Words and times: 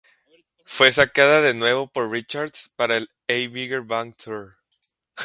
Fue 0.65 0.91
sacada 0.91 1.41
de 1.41 1.53
nuevo 1.53 1.85
por 1.85 2.09
Richards 2.09 2.73
para 2.75 2.97
el 2.97 3.11
"A 3.27 3.33
Bigger 3.51 3.83
Bang 3.83 4.15
Tour". 4.15 4.57